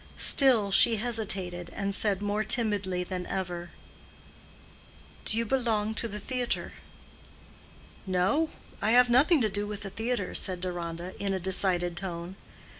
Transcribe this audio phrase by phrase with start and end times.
[0.17, 3.69] Still she hesitated, and said more timidly than ever,
[5.25, 6.73] "Do you belong to the theatre?"
[8.07, 8.49] "No;
[8.81, 12.35] I have nothing to do with the theatre," said Deronda, in a decided tone.